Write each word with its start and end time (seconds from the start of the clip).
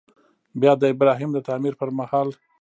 بیا 0.61 0.73
د 0.81 0.83
ابراهیم 0.93 1.31
د 1.33 1.39
تعمیر 1.47 1.73
پر 1.79 1.89
مهال. 1.97 2.29